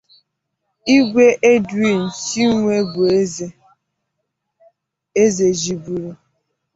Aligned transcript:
Igwe 0.97 1.27
Edwin 1.53 2.01
Chinewubeze 2.23 3.47
Ezejiburu 5.23 6.11